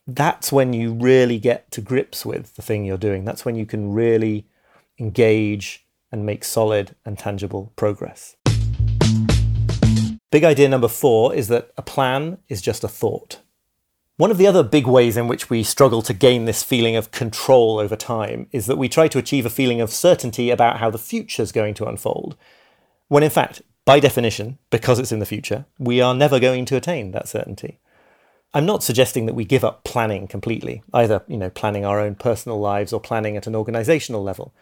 that's 0.07 0.51
when 0.51 0.71
you 0.71 0.93
really 0.93 1.37
get 1.37 1.69
to 1.71 1.81
grips 1.81 2.25
with 2.25 2.55
the 2.55 2.61
thing 2.61 2.85
you're 2.85 2.97
doing. 2.97 3.25
That's 3.25 3.43
when 3.43 3.55
you 3.55 3.65
can 3.65 3.91
really 3.91 4.47
engage 4.97 5.85
and 6.11 6.25
make 6.25 6.45
solid 6.45 6.95
and 7.05 7.19
tangible 7.19 7.73
progress. 7.75 8.37
Big 10.31 10.43
idea 10.43 10.69
number 10.69 10.87
four 10.87 11.35
is 11.35 11.49
that 11.49 11.71
a 11.77 11.81
plan 11.81 12.37
is 12.47 12.61
just 12.61 12.83
a 12.83 12.87
thought. 12.87 13.41
One 14.15 14.31
of 14.31 14.37
the 14.37 14.47
other 14.47 14.63
big 14.63 14.87
ways 14.87 15.15
in 15.15 15.27
which 15.27 15.49
we 15.49 15.61
struggle 15.61 16.01
to 16.01 16.13
gain 16.13 16.45
this 16.45 16.63
feeling 16.63 16.95
of 16.95 17.11
control 17.11 17.77
over 17.77 17.95
time 17.95 18.47
is 18.51 18.65
that 18.65 18.77
we 18.77 18.89
try 18.89 19.07
to 19.09 19.19
achieve 19.19 19.45
a 19.45 19.49
feeling 19.49 19.79
of 19.79 19.91
certainty 19.91 20.49
about 20.49 20.79
how 20.79 20.89
the 20.89 20.97
future 20.97 21.43
is 21.43 21.51
going 21.51 21.75
to 21.75 21.85
unfold, 21.85 22.35
when 23.09 23.23
in 23.23 23.29
fact, 23.29 23.61
by 23.85 23.99
definition, 23.99 24.57
because 24.69 24.99
it's 24.99 25.11
in 25.11 25.19
the 25.19 25.25
future, 25.25 25.65
we 25.77 26.01
are 26.01 26.15
never 26.15 26.39
going 26.39 26.65
to 26.65 26.75
attain 26.75 27.11
that 27.11 27.27
certainty. 27.27 27.79
I'm 28.53 28.65
not 28.65 28.83
suggesting 28.83 29.25
that 29.25 29.35
we 29.35 29.45
give 29.45 29.63
up 29.63 29.83
planning 29.83 30.27
completely, 30.27 30.83
either, 30.93 31.21
you 31.27 31.37
know, 31.37 31.49
planning 31.49 31.85
our 31.85 31.99
own 31.99 32.15
personal 32.15 32.59
lives 32.59 32.93
or 32.93 32.99
planning 32.99 33.37
at 33.37 33.47
an 33.47 33.55
organizational 33.55 34.23
level. 34.23 34.53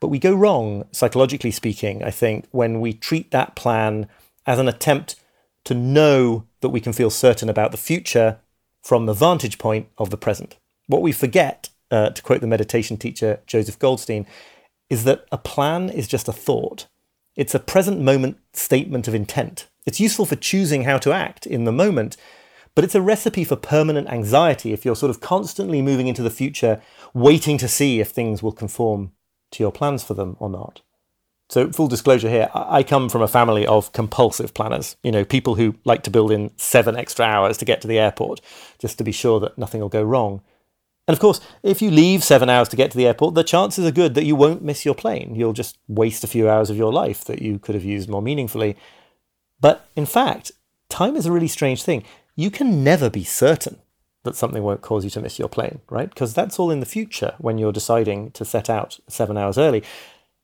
But 0.00 0.08
we 0.08 0.18
go 0.18 0.34
wrong, 0.34 0.84
psychologically 0.92 1.50
speaking, 1.50 2.02
I 2.02 2.10
think, 2.10 2.46
when 2.50 2.80
we 2.80 2.92
treat 2.92 3.30
that 3.30 3.54
plan 3.54 4.08
as 4.46 4.58
an 4.58 4.68
attempt 4.68 5.16
to 5.64 5.74
know 5.74 6.46
that 6.60 6.70
we 6.70 6.80
can 6.80 6.92
feel 6.92 7.10
certain 7.10 7.48
about 7.48 7.70
the 7.70 7.76
future 7.76 8.38
from 8.82 9.06
the 9.06 9.12
vantage 9.12 9.58
point 9.58 9.88
of 9.98 10.10
the 10.10 10.16
present. 10.16 10.56
What 10.86 11.02
we 11.02 11.12
forget, 11.12 11.68
uh, 11.90 12.10
to 12.10 12.22
quote 12.22 12.40
the 12.40 12.46
meditation 12.46 12.96
teacher 12.96 13.40
Joseph 13.46 13.78
Goldstein, 13.78 14.26
is 14.88 15.04
that 15.04 15.26
a 15.30 15.38
plan 15.38 15.90
is 15.90 16.08
just 16.08 16.28
a 16.28 16.32
thought. 16.32 16.86
It's 17.36 17.54
a 17.54 17.60
present 17.60 18.00
moment 18.00 18.38
statement 18.52 19.06
of 19.06 19.14
intent. 19.14 19.66
It's 19.84 20.00
useful 20.00 20.26
for 20.26 20.36
choosing 20.36 20.84
how 20.84 20.98
to 20.98 21.12
act 21.12 21.46
in 21.46 21.64
the 21.64 21.72
moment, 21.72 22.16
but 22.78 22.84
it's 22.84 22.94
a 22.94 23.02
recipe 23.02 23.42
for 23.42 23.56
permanent 23.56 24.08
anxiety 24.08 24.72
if 24.72 24.84
you're 24.84 24.94
sort 24.94 25.10
of 25.10 25.18
constantly 25.18 25.82
moving 25.82 26.06
into 26.06 26.22
the 26.22 26.30
future, 26.30 26.80
waiting 27.12 27.58
to 27.58 27.66
see 27.66 27.98
if 27.98 28.10
things 28.10 28.40
will 28.40 28.52
conform 28.52 29.10
to 29.50 29.64
your 29.64 29.72
plans 29.72 30.04
for 30.04 30.14
them 30.14 30.36
or 30.38 30.48
not. 30.48 30.80
So, 31.48 31.72
full 31.72 31.88
disclosure 31.88 32.30
here, 32.30 32.48
I 32.54 32.84
come 32.84 33.08
from 33.08 33.20
a 33.20 33.26
family 33.26 33.66
of 33.66 33.92
compulsive 33.92 34.54
planners, 34.54 34.94
you 35.02 35.10
know, 35.10 35.24
people 35.24 35.56
who 35.56 35.74
like 35.84 36.04
to 36.04 36.10
build 36.10 36.30
in 36.30 36.56
seven 36.56 36.94
extra 36.94 37.24
hours 37.24 37.58
to 37.58 37.64
get 37.64 37.80
to 37.80 37.88
the 37.88 37.98
airport 37.98 38.40
just 38.78 38.96
to 38.98 39.02
be 39.02 39.10
sure 39.10 39.40
that 39.40 39.58
nothing 39.58 39.80
will 39.80 39.88
go 39.88 40.04
wrong. 40.04 40.40
And 41.08 41.14
of 41.16 41.20
course, 41.20 41.40
if 41.64 41.82
you 41.82 41.90
leave 41.90 42.22
seven 42.22 42.48
hours 42.48 42.68
to 42.68 42.76
get 42.76 42.92
to 42.92 42.96
the 42.96 43.08
airport, 43.08 43.34
the 43.34 43.42
chances 43.42 43.86
are 43.86 43.90
good 43.90 44.14
that 44.14 44.24
you 44.24 44.36
won't 44.36 44.62
miss 44.62 44.84
your 44.84 44.94
plane. 44.94 45.34
You'll 45.34 45.52
just 45.52 45.78
waste 45.88 46.22
a 46.22 46.28
few 46.28 46.48
hours 46.48 46.70
of 46.70 46.76
your 46.76 46.92
life 46.92 47.24
that 47.24 47.42
you 47.42 47.58
could 47.58 47.74
have 47.74 47.82
used 47.82 48.08
more 48.08 48.22
meaningfully. 48.22 48.76
But 49.60 49.88
in 49.96 50.06
fact, 50.06 50.52
time 50.88 51.16
is 51.16 51.26
a 51.26 51.32
really 51.32 51.48
strange 51.48 51.82
thing. 51.82 52.04
You 52.38 52.52
can 52.52 52.84
never 52.84 53.10
be 53.10 53.24
certain 53.24 53.80
that 54.22 54.36
something 54.36 54.62
won't 54.62 54.80
cause 54.80 55.02
you 55.02 55.10
to 55.10 55.20
miss 55.20 55.40
your 55.40 55.48
plane, 55.48 55.80
right? 55.90 56.08
Because 56.08 56.34
that's 56.34 56.60
all 56.60 56.70
in 56.70 56.78
the 56.78 56.86
future 56.86 57.34
when 57.38 57.58
you're 57.58 57.72
deciding 57.72 58.30
to 58.30 58.44
set 58.44 58.70
out 58.70 59.00
seven 59.08 59.36
hours 59.36 59.58
early. 59.58 59.82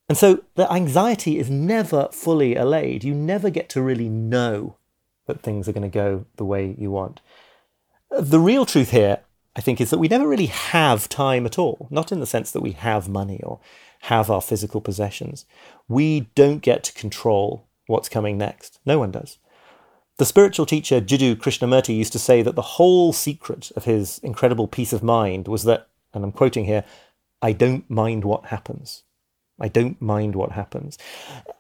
And 0.09 0.19
so 0.19 0.43
the 0.57 0.71
anxiety 0.73 1.39
is 1.39 1.49
never 1.49 2.09
fully 2.11 2.57
allayed. 2.57 3.05
You 3.05 3.15
never 3.15 3.49
get 3.49 3.69
to 3.71 3.81
really 3.81 4.09
know 4.09 4.75
that 5.29 5.41
things 5.41 5.69
are 5.69 5.73
going 5.73 5.89
to 5.89 5.89
go 5.89 6.27
the 6.35 6.45
way 6.45 6.75
you 6.77 6.91
want. 6.91 7.21
The 8.11 8.41
real 8.41 8.67
truth 8.67 8.91
here, 8.91 9.21
I 9.55 9.61
think, 9.61 9.81
is 9.81 9.91
that 9.91 9.99
we 9.99 10.09
never 10.09 10.27
really 10.27 10.47
have 10.47 11.09
time 11.09 11.47
at 11.47 11.61
all, 11.61 11.87
not 11.93 12.11
in 12.11 12.19
the 12.19 12.27
sense 12.27 12.51
that 12.51 12.61
we 12.61 12.73
have 12.73 13.09
money 13.09 13.41
or 13.45 13.61
have 14.01 14.33
our 14.33 14.43
physical 14.43 14.81
possessions. 14.81 15.47
We 15.87 16.23
don't 16.35 16.59
get 16.59 16.83
to 16.85 16.93
control 16.93 17.69
what's 17.87 18.09
coming 18.09 18.37
next. 18.37 18.81
No 18.85 18.99
one 18.99 19.13
does. 19.13 19.39
The 20.17 20.25
spiritual 20.25 20.65
teacher 20.65 21.01
Jiddu 21.01 21.35
Krishnamurti 21.35 21.97
used 21.97 22.13
to 22.13 22.21
say 22.21 22.41
that 22.43 22.55
the 22.55 22.63
whole 22.63 23.13
secret 23.13 23.73
of 23.75 23.85
his 23.85 24.19
incredible 24.19 24.69
peace 24.69 24.93
of 24.93 25.03
mind 25.03 25.49
was 25.49 25.65
that, 25.65 25.89
and 26.13 26.23
I'm 26.23 26.31
quoting 26.31 26.67
here, 26.67 26.85
I 27.43 27.53
don't 27.53 27.89
mind 27.91 28.25
what 28.25 28.47
happens. 28.47 29.03
I 29.61 29.69
don't 29.69 30.01
mind 30.01 30.37
what 30.37 30.53
happens. 30.53 30.99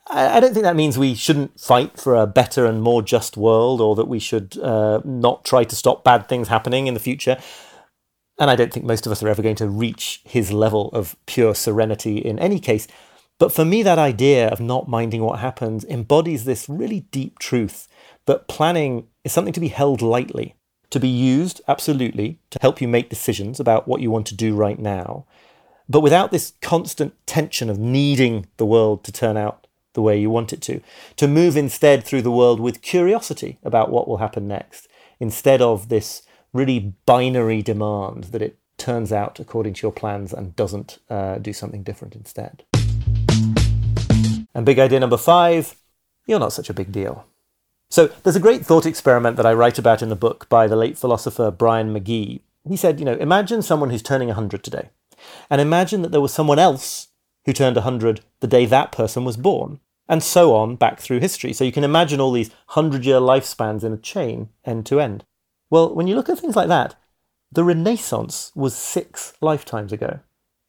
I, 0.08 0.40
don't 0.40 0.52
think 0.52 0.64
that 0.64 0.76
means 0.76 0.98
we 0.98 1.14
shouldn't 1.14 1.60
fight 1.60 1.98
for 1.98 2.14
a 2.16 2.26
better 2.26 2.66
and 2.66 2.82
more 2.82 3.02
just 3.02 3.36
world 3.36 3.80
or 3.80 3.94
that 3.96 4.08
we 4.08 4.18
should 4.18 4.58
uh, 4.58 5.00
not 5.04 5.44
try 5.44 5.64
to 5.64 5.76
stop 5.76 6.04
bad 6.04 6.28
things 6.28 6.48
happening 6.48 6.86
in 6.86 6.94
the 6.94 7.00
future. 7.00 7.38
And 8.38 8.50
I 8.50 8.56
don't 8.56 8.72
think 8.72 8.86
most 8.86 9.06
of 9.06 9.12
us 9.12 9.22
are 9.22 9.28
ever 9.28 9.42
going 9.42 9.56
to 9.56 9.68
reach 9.68 10.20
his 10.24 10.52
level 10.52 10.88
of 10.88 11.16
pure 11.26 11.54
serenity 11.54 12.18
in 12.18 12.38
any 12.38 12.58
case. 12.58 12.88
But 13.38 13.52
for 13.52 13.64
me, 13.64 13.82
that 13.82 13.98
idea 13.98 14.48
of 14.48 14.60
not 14.60 14.88
minding 14.88 15.22
what 15.22 15.38
happens 15.40 15.84
embodies 15.84 16.44
this 16.44 16.68
really 16.68 17.00
deep 17.12 17.38
truth 17.38 17.88
that 18.26 18.48
planning 18.48 19.06
is 19.22 19.32
something 19.32 19.52
to 19.52 19.60
be 19.60 19.68
held 19.68 20.02
lightly, 20.02 20.56
to 20.90 21.00
be 21.00 21.08
used, 21.08 21.60
absolutely, 21.68 22.38
to 22.50 22.58
help 22.60 22.80
you 22.80 22.88
make 22.88 23.08
decisions 23.08 23.60
about 23.60 23.88
what 23.88 24.00
you 24.00 24.10
want 24.10 24.26
to 24.26 24.34
do 24.34 24.54
right 24.54 24.78
now, 24.78 25.26
but 25.88 26.00
without 26.00 26.30
this 26.30 26.54
constant 26.62 27.14
tension 27.26 27.68
of 27.68 27.78
needing 27.78 28.46
the 28.56 28.66
world 28.66 29.04
to 29.04 29.12
turn 29.12 29.36
out 29.36 29.66
the 29.92 30.02
way 30.02 30.18
you 30.18 30.30
want 30.30 30.52
it 30.52 30.60
to, 30.62 30.80
to 31.16 31.28
move 31.28 31.56
instead 31.56 32.04
through 32.04 32.22
the 32.22 32.30
world 32.30 32.58
with 32.58 32.82
curiosity 32.82 33.58
about 33.62 33.90
what 33.90 34.08
will 34.08 34.16
happen 34.16 34.48
next, 34.48 34.88
instead 35.20 35.60
of 35.60 35.88
this 35.88 36.22
really 36.52 36.94
binary 37.06 37.62
demand 37.62 38.24
that 38.24 38.42
it 38.42 38.58
turns 38.76 39.12
out 39.12 39.38
according 39.38 39.74
to 39.74 39.82
your 39.82 39.92
plans 39.92 40.32
and 40.32 40.56
doesn't 40.56 40.98
uh, 41.08 41.38
do 41.38 41.52
something 41.52 41.82
different 41.82 42.16
instead. 42.16 42.64
And 44.54 44.64
big 44.64 44.78
idea 44.78 45.00
number 45.00 45.16
five 45.16 45.76
you're 46.26 46.38
not 46.38 46.52
such 46.54 46.70
a 46.70 46.74
big 46.74 46.90
deal. 46.90 47.26
So 47.94 48.08
there's 48.24 48.34
a 48.34 48.40
great 48.40 48.66
thought 48.66 48.86
experiment 48.86 49.36
that 49.36 49.46
I 49.46 49.54
write 49.54 49.78
about 49.78 50.02
in 50.02 50.08
the 50.08 50.16
book 50.16 50.48
by 50.48 50.66
the 50.66 50.74
late 50.74 50.98
philosopher 50.98 51.52
Bryan 51.52 51.92
Magee. 51.92 52.42
He 52.68 52.76
said, 52.76 52.98
you 52.98 53.04
know, 53.04 53.14
imagine 53.14 53.62
someone 53.62 53.90
who's 53.90 54.02
turning 54.02 54.26
100 54.26 54.64
today, 54.64 54.90
and 55.48 55.60
imagine 55.60 56.02
that 56.02 56.10
there 56.10 56.20
was 56.20 56.32
someone 56.32 56.58
else 56.58 57.10
who 57.44 57.52
turned 57.52 57.76
100 57.76 58.22
the 58.40 58.48
day 58.48 58.66
that 58.66 58.90
person 58.90 59.24
was 59.24 59.36
born, 59.36 59.78
and 60.08 60.24
so 60.24 60.56
on 60.56 60.74
back 60.74 60.98
through 60.98 61.20
history. 61.20 61.52
So 61.52 61.62
you 61.62 61.70
can 61.70 61.84
imagine 61.84 62.20
all 62.20 62.32
these 62.32 62.48
100 62.74 63.04
year 63.04 63.20
lifespans 63.20 63.84
in 63.84 63.92
a 63.92 63.96
chain, 63.96 64.48
end 64.64 64.86
to 64.86 64.98
end. 64.98 65.24
Well, 65.70 65.94
when 65.94 66.08
you 66.08 66.16
look 66.16 66.28
at 66.28 66.40
things 66.40 66.56
like 66.56 66.66
that, 66.66 66.96
the 67.52 67.62
Renaissance 67.62 68.50
was 68.56 68.74
six 68.74 69.34
lifetimes 69.40 69.92
ago. 69.92 70.18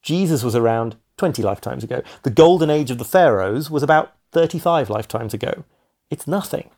Jesus 0.04 0.44
was 0.44 0.56
around 0.56 0.96
20 1.18 1.42
lifetimes 1.42 1.84
ago. 1.84 2.04
The 2.22 2.30
golden 2.30 2.70
age 2.70 2.92
of 2.92 3.00
the 3.00 3.04
pharaohs 3.04 3.72
was 3.72 3.82
about 3.82 4.14
35 4.32 4.92
lifetimes 4.92 5.34
ago. 5.34 5.64
It's 6.12 6.28
nothing. 6.28 6.70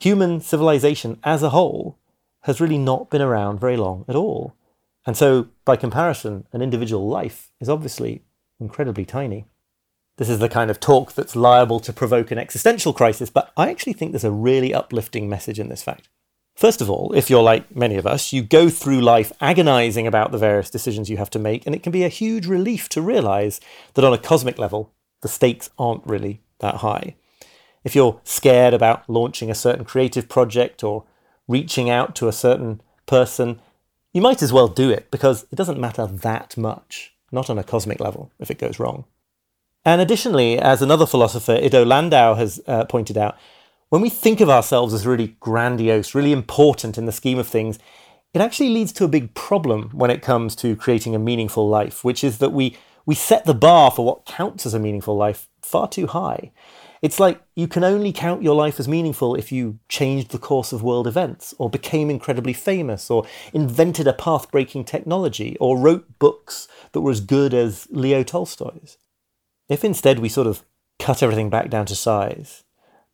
Human 0.00 0.40
civilization 0.40 1.18
as 1.24 1.42
a 1.42 1.50
whole 1.50 1.98
has 2.42 2.60
really 2.60 2.78
not 2.78 3.10
been 3.10 3.22
around 3.22 3.60
very 3.60 3.76
long 3.76 4.04
at 4.08 4.16
all. 4.16 4.54
And 5.06 5.16
so, 5.16 5.48
by 5.64 5.76
comparison, 5.76 6.46
an 6.52 6.62
individual 6.62 7.08
life 7.08 7.50
is 7.60 7.68
obviously 7.68 8.22
incredibly 8.60 9.04
tiny. 9.04 9.46
This 10.16 10.28
is 10.28 10.38
the 10.38 10.48
kind 10.48 10.70
of 10.70 10.78
talk 10.78 11.12
that's 11.12 11.34
liable 11.34 11.80
to 11.80 11.92
provoke 11.92 12.30
an 12.30 12.38
existential 12.38 12.92
crisis, 12.92 13.30
but 13.30 13.52
I 13.56 13.70
actually 13.70 13.94
think 13.94 14.12
there's 14.12 14.24
a 14.24 14.30
really 14.30 14.72
uplifting 14.72 15.28
message 15.28 15.58
in 15.58 15.68
this 15.68 15.82
fact. 15.82 16.08
First 16.54 16.80
of 16.80 16.88
all, 16.88 17.12
if 17.14 17.28
you're 17.28 17.42
like 17.42 17.74
many 17.74 17.96
of 17.96 18.06
us, 18.06 18.32
you 18.32 18.42
go 18.42 18.68
through 18.68 19.00
life 19.00 19.32
agonizing 19.40 20.06
about 20.06 20.30
the 20.30 20.38
various 20.38 20.70
decisions 20.70 21.10
you 21.10 21.16
have 21.16 21.30
to 21.30 21.38
make, 21.40 21.66
and 21.66 21.74
it 21.74 21.82
can 21.82 21.90
be 21.90 22.04
a 22.04 22.08
huge 22.08 22.46
relief 22.46 22.88
to 22.90 23.02
realize 23.02 23.60
that 23.94 24.04
on 24.04 24.12
a 24.12 24.18
cosmic 24.18 24.56
level, 24.56 24.92
the 25.22 25.28
stakes 25.28 25.70
aren't 25.78 26.06
really 26.06 26.42
that 26.60 26.76
high. 26.76 27.16
If 27.84 27.94
you're 27.94 28.20
scared 28.24 28.74
about 28.74 29.08
launching 29.08 29.50
a 29.50 29.54
certain 29.54 29.84
creative 29.84 30.28
project 30.28 30.82
or 30.82 31.04
reaching 31.46 31.90
out 31.90 32.16
to 32.16 32.28
a 32.28 32.32
certain 32.32 32.80
person, 33.06 33.60
you 34.12 34.22
might 34.22 34.42
as 34.42 34.52
well 34.52 34.68
do 34.68 34.90
it 34.90 35.10
because 35.10 35.46
it 35.52 35.56
doesn't 35.56 35.78
matter 35.78 36.06
that 36.06 36.56
much, 36.56 37.14
not 37.30 37.50
on 37.50 37.58
a 37.58 37.64
cosmic 37.64 38.00
level, 38.00 38.32
if 38.38 38.50
it 38.50 38.58
goes 38.58 38.78
wrong. 38.78 39.04
And 39.84 40.00
additionally, 40.00 40.58
as 40.58 40.80
another 40.80 41.04
philosopher, 41.04 41.56
Iddo 41.56 41.84
Landau, 41.84 42.34
has 42.34 42.60
uh, 42.66 42.86
pointed 42.86 43.18
out, 43.18 43.36
when 43.90 44.00
we 44.00 44.08
think 44.08 44.40
of 44.40 44.48
ourselves 44.48 44.94
as 44.94 45.06
really 45.06 45.36
grandiose, 45.40 46.14
really 46.14 46.32
important 46.32 46.96
in 46.96 47.04
the 47.04 47.12
scheme 47.12 47.38
of 47.38 47.46
things, 47.46 47.78
it 48.32 48.40
actually 48.40 48.70
leads 48.70 48.92
to 48.92 49.04
a 49.04 49.08
big 49.08 49.34
problem 49.34 49.90
when 49.92 50.10
it 50.10 50.22
comes 50.22 50.56
to 50.56 50.74
creating 50.74 51.14
a 51.14 51.18
meaningful 51.18 51.68
life, 51.68 52.02
which 52.02 52.24
is 52.24 52.38
that 52.38 52.52
we, 52.52 52.76
we 53.04 53.14
set 53.14 53.44
the 53.44 53.54
bar 53.54 53.90
for 53.90 54.04
what 54.04 54.24
counts 54.24 54.64
as 54.64 54.74
a 54.74 54.80
meaningful 54.80 55.16
life 55.16 55.48
far 55.62 55.86
too 55.86 56.06
high. 56.06 56.50
It's 57.04 57.20
like 57.20 57.42
you 57.54 57.68
can 57.68 57.84
only 57.84 58.14
count 58.14 58.42
your 58.42 58.54
life 58.54 58.80
as 58.80 58.88
meaningful 58.88 59.34
if 59.34 59.52
you 59.52 59.78
changed 59.90 60.30
the 60.30 60.38
course 60.38 60.72
of 60.72 60.82
world 60.82 61.06
events, 61.06 61.52
or 61.58 61.68
became 61.68 62.08
incredibly 62.08 62.54
famous, 62.54 63.10
or 63.10 63.26
invented 63.52 64.06
a 64.06 64.14
path 64.14 64.50
breaking 64.50 64.86
technology, 64.86 65.54
or 65.60 65.76
wrote 65.76 66.18
books 66.18 66.66
that 66.92 67.02
were 67.02 67.10
as 67.10 67.20
good 67.20 67.52
as 67.52 67.86
Leo 67.90 68.22
Tolstoy's. 68.22 68.96
If 69.68 69.84
instead 69.84 70.18
we 70.18 70.30
sort 70.30 70.46
of 70.46 70.62
cut 70.98 71.22
everything 71.22 71.50
back 71.50 71.68
down 71.68 71.84
to 71.86 71.94
size, 71.94 72.64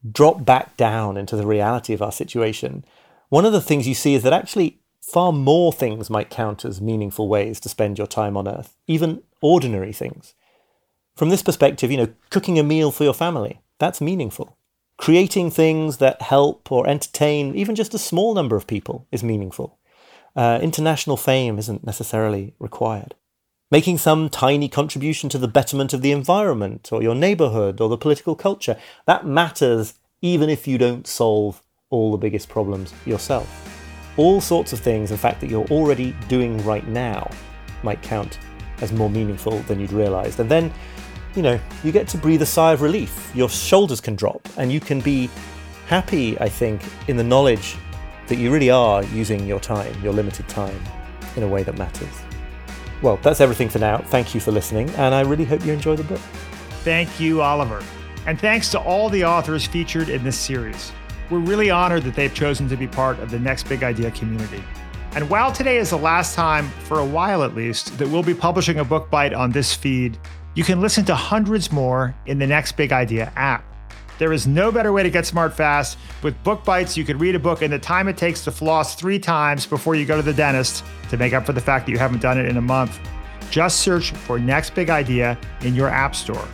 drop 0.08 0.44
back 0.44 0.76
down 0.76 1.16
into 1.16 1.34
the 1.34 1.44
reality 1.44 1.92
of 1.92 2.00
our 2.00 2.12
situation, 2.12 2.84
one 3.28 3.44
of 3.44 3.52
the 3.52 3.60
things 3.60 3.88
you 3.88 3.94
see 3.94 4.14
is 4.14 4.22
that 4.22 4.32
actually 4.32 4.78
far 5.02 5.32
more 5.32 5.72
things 5.72 6.08
might 6.08 6.30
count 6.30 6.64
as 6.64 6.80
meaningful 6.80 7.26
ways 7.26 7.58
to 7.58 7.68
spend 7.68 7.98
your 7.98 8.06
time 8.06 8.36
on 8.36 8.46
Earth, 8.46 8.76
even 8.86 9.24
ordinary 9.40 9.92
things. 9.92 10.34
From 11.16 11.30
this 11.30 11.42
perspective, 11.42 11.90
you 11.90 11.96
know, 11.96 12.14
cooking 12.30 12.56
a 12.56 12.62
meal 12.62 12.92
for 12.92 13.02
your 13.02 13.14
family, 13.14 13.60
that's 13.80 14.00
meaningful. 14.00 14.56
Creating 14.96 15.50
things 15.50 15.96
that 15.96 16.22
help 16.22 16.70
or 16.70 16.86
entertain 16.86 17.56
even 17.56 17.74
just 17.74 17.94
a 17.94 17.98
small 17.98 18.34
number 18.34 18.54
of 18.54 18.66
people 18.66 19.06
is 19.10 19.24
meaningful. 19.24 19.78
Uh, 20.36 20.60
international 20.62 21.16
fame 21.16 21.58
isn't 21.58 21.84
necessarily 21.84 22.54
required. 22.58 23.14
Making 23.70 23.98
some 23.98 24.28
tiny 24.28 24.68
contribution 24.68 25.28
to 25.30 25.38
the 25.38 25.48
betterment 25.48 25.92
of 25.92 26.02
the 26.02 26.12
environment 26.12 26.90
or 26.92 27.02
your 27.02 27.14
neighborhood 27.14 27.80
or 27.80 27.88
the 27.88 27.96
political 27.96 28.34
culture. 28.34 28.76
That 29.06 29.26
matters 29.26 29.94
even 30.22 30.50
if 30.50 30.68
you 30.68 30.76
don't 30.76 31.06
solve 31.06 31.62
all 31.88 32.12
the 32.12 32.18
biggest 32.18 32.48
problems 32.48 32.92
yourself. 33.06 33.48
All 34.16 34.40
sorts 34.40 34.72
of 34.72 34.80
things, 34.80 35.10
in 35.10 35.16
fact, 35.16 35.40
that 35.40 35.48
you're 35.48 35.66
already 35.68 36.14
doing 36.28 36.62
right 36.64 36.86
now 36.86 37.30
might 37.82 38.02
count 38.02 38.38
as 38.82 38.92
more 38.92 39.08
meaningful 39.08 39.58
than 39.60 39.80
you'd 39.80 39.92
realized. 39.92 40.40
And 40.40 40.50
then, 40.50 40.72
you 41.34 41.42
know, 41.42 41.60
you 41.84 41.92
get 41.92 42.08
to 42.08 42.18
breathe 42.18 42.42
a 42.42 42.46
sigh 42.46 42.72
of 42.72 42.82
relief. 42.82 43.30
Your 43.34 43.48
shoulders 43.48 44.00
can 44.00 44.16
drop 44.16 44.48
and 44.56 44.72
you 44.72 44.80
can 44.80 45.00
be 45.00 45.30
happy, 45.86 46.38
I 46.40 46.48
think, 46.48 46.82
in 47.08 47.16
the 47.16 47.24
knowledge 47.24 47.76
that 48.26 48.36
you 48.36 48.52
really 48.52 48.70
are 48.70 49.02
using 49.04 49.46
your 49.46 49.60
time, 49.60 49.94
your 50.02 50.12
limited 50.12 50.48
time, 50.48 50.80
in 51.36 51.42
a 51.42 51.48
way 51.48 51.62
that 51.62 51.76
matters. 51.78 52.22
Well, 53.02 53.18
that's 53.22 53.40
everything 53.40 53.68
for 53.68 53.78
now. 53.78 53.98
Thank 53.98 54.34
you 54.34 54.40
for 54.40 54.52
listening, 54.52 54.90
and 54.90 55.14
I 55.14 55.22
really 55.22 55.44
hope 55.44 55.64
you 55.64 55.72
enjoy 55.72 55.96
the 55.96 56.04
book. 56.04 56.20
Thank 56.84 57.18
you, 57.18 57.42
Oliver. 57.42 57.82
And 58.26 58.38
thanks 58.38 58.70
to 58.72 58.80
all 58.80 59.08
the 59.08 59.24
authors 59.24 59.66
featured 59.66 60.08
in 60.08 60.22
this 60.22 60.38
series. 60.38 60.92
We're 61.30 61.38
really 61.38 61.70
honored 61.70 62.02
that 62.04 62.14
they've 62.14 62.34
chosen 62.34 62.68
to 62.68 62.76
be 62.76 62.86
part 62.86 63.18
of 63.20 63.30
the 63.30 63.38
Next 63.38 63.68
Big 63.68 63.82
Idea 63.82 64.10
community. 64.10 64.62
And 65.12 65.28
while 65.28 65.50
today 65.50 65.78
is 65.78 65.90
the 65.90 65.98
last 65.98 66.34
time, 66.34 66.68
for 66.84 67.00
a 67.00 67.04
while 67.04 67.42
at 67.42 67.54
least, 67.54 67.98
that 67.98 68.08
we'll 68.08 68.22
be 68.22 68.34
publishing 68.34 68.78
a 68.78 68.84
book 68.84 69.10
bite 69.10 69.32
on 69.32 69.50
this 69.50 69.74
feed, 69.74 70.18
you 70.54 70.64
can 70.64 70.80
listen 70.80 71.04
to 71.04 71.14
hundreds 71.14 71.70
more 71.70 72.14
in 72.26 72.38
the 72.38 72.46
Next 72.46 72.72
Big 72.72 72.92
Idea 72.92 73.32
app. 73.36 73.64
There 74.18 74.32
is 74.32 74.46
no 74.46 74.72
better 74.72 74.92
way 74.92 75.02
to 75.02 75.10
get 75.10 75.24
smart 75.24 75.54
fast. 75.54 75.96
With 76.22 76.42
Book 76.42 76.64
Bites, 76.64 76.96
you 76.96 77.04
can 77.04 77.18
read 77.18 77.34
a 77.34 77.38
book 77.38 77.62
in 77.62 77.70
the 77.70 77.78
time 77.78 78.08
it 78.08 78.16
takes 78.16 78.42
to 78.44 78.50
floss 78.50 78.94
three 78.94 79.18
times 79.18 79.64
before 79.64 79.94
you 79.94 80.04
go 80.04 80.16
to 80.16 80.22
the 80.22 80.34
dentist 80.34 80.84
to 81.08 81.16
make 81.16 81.32
up 81.32 81.46
for 81.46 81.52
the 81.52 81.60
fact 81.60 81.86
that 81.86 81.92
you 81.92 81.98
haven't 81.98 82.20
done 82.20 82.38
it 82.38 82.46
in 82.46 82.56
a 82.56 82.60
month. 82.60 82.98
Just 83.50 83.80
search 83.80 84.10
for 84.10 84.38
Next 84.38 84.74
Big 84.74 84.90
Idea 84.90 85.38
in 85.62 85.74
your 85.74 85.88
App 85.88 86.14
Store. 86.14 86.46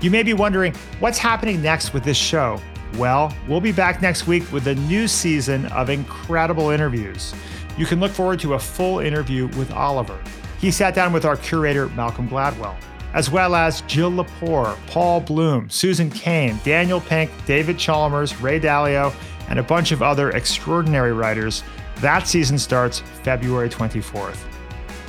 You 0.00 0.10
may 0.10 0.22
be 0.22 0.32
wondering, 0.32 0.74
what's 0.98 1.18
happening 1.18 1.62
next 1.62 1.92
with 1.92 2.02
this 2.02 2.16
show? 2.16 2.60
Well, 2.96 3.32
we'll 3.46 3.60
be 3.60 3.72
back 3.72 4.00
next 4.00 4.26
week 4.26 4.50
with 4.52 4.66
a 4.68 4.74
new 4.74 5.06
season 5.06 5.66
of 5.66 5.90
incredible 5.90 6.70
interviews. 6.70 7.34
You 7.76 7.86
can 7.86 8.00
look 8.00 8.12
forward 8.12 8.40
to 8.40 8.54
a 8.54 8.58
full 8.58 9.00
interview 9.00 9.48
with 9.48 9.70
Oliver. 9.70 10.18
He 10.58 10.70
sat 10.70 10.94
down 10.94 11.12
with 11.12 11.24
our 11.24 11.36
curator, 11.36 11.88
Malcolm 11.90 12.28
Gladwell 12.28 12.76
as 13.14 13.30
well 13.30 13.54
as 13.54 13.80
Jill 13.82 14.10
Lepore, 14.10 14.76
Paul 14.88 15.20
Bloom, 15.20 15.70
Susan 15.70 16.10
Cain, 16.10 16.58
Daniel 16.64 17.00
Pink, 17.00 17.30
David 17.46 17.78
Chalmers, 17.78 18.38
Ray 18.40 18.58
Dalio, 18.60 19.14
and 19.48 19.58
a 19.58 19.62
bunch 19.62 19.92
of 19.92 20.02
other 20.02 20.32
extraordinary 20.32 21.12
writers. 21.12 21.62
That 22.00 22.26
season 22.28 22.58
starts 22.58 22.98
February 23.22 23.70
24th. 23.70 24.36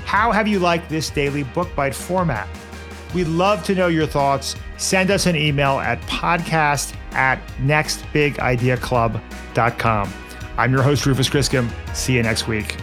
How 0.05 0.31
have 0.31 0.47
you 0.47 0.59
liked 0.59 0.87
this 0.87 1.09
daily 1.09 1.43
book 1.43 1.67
bite 1.75 1.95
format? 1.95 2.47
We'd 3.13 3.27
love 3.27 3.63
to 3.65 3.75
know 3.75 3.87
your 3.87 4.05
thoughts. 4.05 4.55
Send 4.77 5.09
us 5.09 5.25
an 5.25 5.35
email 5.35 5.79
at 5.79 5.99
podcast 6.01 6.93
at 7.13 7.41
nextbigideaclub.com. 7.59 10.13
I'm 10.57 10.71
your 10.71 10.83
host, 10.83 11.05
Rufus 11.05 11.29
Griscom. 11.29 11.69
See 11.95 12.13
you 12.13 12.23
next 12.23 12.47
week. 12.47 12.77